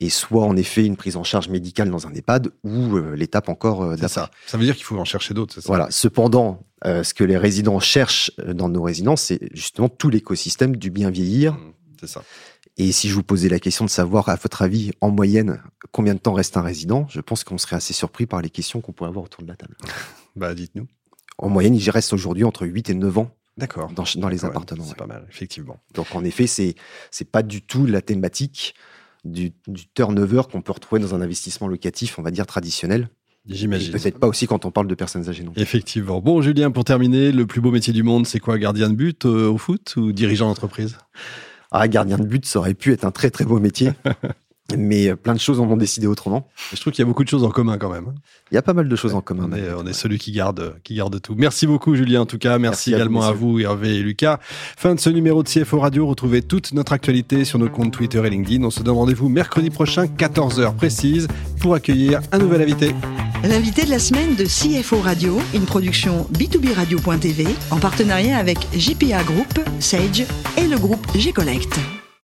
et 0.00 0.10
soit 0.10 0.44
en 0.44 0.56
effet 0.56 0.84
une 0.84 0.96
prise 0.96 1.16
en 1.16 1.24
charge 1.24 1.48
médicale 1.48 1.90
dans 1.90 2.06
un 2.06 2.14
EHPAD 2.14 2.50
ou 2.64 2.96
euh, 2.96 3.14
l'étape 3.14 3.48
encore 3.48 3.82
euh, 3.82 3.96
ça. 3.96 4.30
Ça 4.46 4.58
veut 4.58 4.64
dire 4.64 4.74
qu'il 4.74 4.84
faut 4.84 4.98
en 4.98 5.04
chercher 5.04 5.34
d'autres. 5.34 5.60
Voilà. 5.64 5.88
Cependant, 5.90 6.66
euh, 6.84 7.02
ce 7.02 7.14
que 7.14 7.24
les 7.24 7.36
résidents 7.36 7.80
cherchent 7.80 8.32
dans 8.38 8.68
nos 8.68 8.82
résidences, 8.82 9.22
c'est 9.22 9.40
justement 9.54 9.88
tout 9.88 10.10
l'écosystème 10.10 10.76
du 10.76 10.90
bien 10.90 11.10
vieillir. 11.10 11.54
Mmh, 11.54 11.72
c'est 12.00 12.08
ça. 12.08 12.24
Et 12.78 12.90
si 12.90 13.08
je 13.08 13.14
vous 13.14 13.22
posais 13.22 13.50
la 13.50 13.60
question 13.60 13.84
de 13.84 13.90
savoir, 13.90 14.30
à 14.30 14.36
votre 14.36 14.62
avis, 14.62 14.92
en 15.02 15.10
moyenne, 15.10 15.62
combien 15.92 16.14
de 16.14 16.18
temps 16.18 16.32
reste 16.32 16.56
un 16.56 16.62
résident, 16.62 17.06
je 17.10 17.20
pense 17.20 17.44
qu'on 17.44 17.58
serait 17.58 17.76
assez 17.76 17.92
surpris 17.92 18.24
par 18.24 18.40
les 18.40 18.48
questions 18.48 18.80
qu'on 18.80 18.92
pourrait 18.92 19.10
avoir 19.10 19.26
autour 19.26 19.42
de 19.42 19.48
la 19.48 19.56
table. 19.56 19.76
bah, 20.36 20.54
dites-nous. 20.54 20.88
En 21.36 21.50
moyenne, 21.50 21.74
il 21.74 21.90
reste 21.90 22.12
aujourd'hui 22.14 22.44
entre 22.44 22.66
8 22.66 22.90
et 22.90 22.94
9 22.94 23.18
ans 23.18 23.30
D'accord. 23.58 23.90
Dans, 23.92 24.04
dans 24.16 24.28
les 24.28 24.46
appartements. 24.46 24.84
C'est 24.84 24.90
ouais. 24.90 24.96
pas 24.96 25.06
mal, 25.06 25.26
effectivement. 25.28 25.78
Donc 25.92 26.14
en 26.14 26.24
effet, 26.24 26.46
c'est 26.46 26.74
c'est 27.10 27.30
pas 27.30 27.42
du 27.42 27.60
tout 27.60 27.84
la 27.84 28.00
thématique 28.00 28.74
du, 29.24 29.52
du 29.66 29.86
turnover 29.94 30.42
qu'on 30.50 30.62
peut 30.62 30.72
retrouver 30.72 31.00
dans 31.00 31.14
un 31.14 31.20
investissement 31.20 31.68
locatif, 31.68 32.18
on 32.18 32.22
va 32.22 32.30
dire 32.30 32.46
traditionnel. 32.46 33.08
J'imagine. 33.48 33.92
Peut-être 33.92 34.18
pas 34.18 34.28
aussi 34.28 34.46
quand 34.46 34.64
on 34.64 34.70
parle 34.70 34.86
de 34.86 34.94
personnes 34.94 35.28
âgées 35.28 35.42
non 35.42 35.52
Effectivement. 35.56 36.20
Bon, 36.20 36.40
Julien, 36.42 36.70
pour 36.70 36.84
terminer, 36.84 37.32
le 37.32 37.46
plus 37.46 37.60
beau 37.60 37.72
métier 37.72 37.92
du 37.92 38.04
monde, 38.04 38.26
c'est 38.26 38.38
quoi? 38.38 38.56
Gardien 38.58 38.88
de 38.88 38.94
but 38.94 39.26
euh, 39.26 39.48
au 39.48 39.58
foot 39.58 39.94
ou 39.96 40.12
dirigeant 40.12 40.48
d'entreprise? 40.48 40.96
Ah, 41.72 41.88
gardien 41.88 42.18
de 42.18 42.26
but, 42.26 42.46
ça 42.46 42.60
aurait 42.60 42.74
pu 42.74 42.92
être 42.92 43.04
un 43.04 43.10
très 43.10 43.30
très 43.30 43.44
beau 43.44 43.58
métier. 43.58 43.92
mais 44.76 45.14
plein 45.16 45.34
de 45.34 45.40
choses 45.40 45.60
en 45.60 45.68
ont 45.68 45.76
décidé 45.76 46.06
autrement. 46.06 46.48
Je 46.72 46.80
trouve 46.80 46.92
qu'il 46.92 47.02
y 47.02 47.06
a 47.06 47.06
beaucoup 47.06 47.24
de 47.24 47.28
choses 47.28 47.44
en 47.44 47.50
commun 47.50 47.78
quand 47.78 47.90
même. 47.90 48.12
Il 48.50 48.54
y 48.54 48.58
a 48.58 48.62
pas 48.62 48.72
mal 48.72 48.88
de 48.88 48.96
choses 48.96 49.12
ouais, 49.12 49.18
en 49.18 49.20
commun. 49.20 49.48
On 49.50 49.56
est, 49.56 49.72
on 49.72 49.86
est, 49.86 49.92
celui 49.92 50.18
qui 50.18 50.32
garde, 50.32 50.76
qui 50.84 50.94
garde 50.94 51.20
tout. 51.20 51.34
Merci 51.36 51.66
beaucoup 51.66 51.94
Julien 51.94 52.22
en 52.22 52.26
tout 52.26 52.38
cas. 52.38 52.58
Merci, 52.58 52.90
Merci 52.90 52.94
également 52.94 53.22
à 53.22 53.32
vous, 53.32 53.32
à 53.32 53.52
vous, 53.52 53.60
Hervé 53.60 53.96
et 53.96 54.02
Lucas. 54.02 54.38
Fin 54.42 54.94
de 54.94 55.00
ce 55.00 55.10
numéro 55.10 55.42
de 55.42 55.48
CFO 55.48 55.80
Radio. 55.80 56.06
Retrouvez 56.06 56.42
toute 56.42 56.72
notre 56.72 56.92
actualité 56.92 57.44
sur 57.44 57.58
nos 57.58 57.68
comptes 57.68 57.92
Twitter 57.92 58.22
et 58.24 58.30
LinkedIn. 58.30 58.64
On 58.64 58.70
se 58.70 58.82
donne 58.82 58.96
rendez-vous 58.96 59.28
mercredi 59.28 59.70
prochain, 59.70 60.06
14h 60.06 60.74
précise, 60.74 61.28
pour 61.60 61.74
accueillir 61.74 62.20
un 62.32 62.38
nouvel 62.38 62.62
invité. 62.62 62.94
L'invité 63.44 63.84
de 63.84 63.90
la 63.90 63.98
semaine 63.98 64.36
de 64.36 64.44
CFO 64.44 65.00
Radio, 65.00 65.40
une 65.52 65.64
production 65.64 66.28
B2B 66.32 66.74
Radio.tv 66.74 67.46
en 67.70 67.78
partenariat 67.78 68.38
avec 68.38 68.58
JPA 68.76 69.24
Group, 69.24 69.58
Sage 69.80 70.24
et 70.56 70.68
le 70.68 70.78
groupe 70.78 71.04
G-Connect. 71.16 72.01